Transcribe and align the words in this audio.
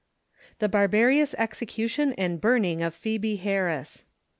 The 0.57 0.67
Barbarious 0.67 1.35
Execution 1.37 2.13
and 2.13 2.41
Burning 2.41 2.81
of 2.81 2.95
Phœbe 2.95 3.37
Harris. 3.37 4.03